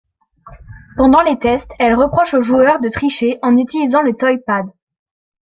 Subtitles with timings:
[0.97, 4.65] Pendant les tests, elle reproche au joueur de tricher en utilisant le toy pad.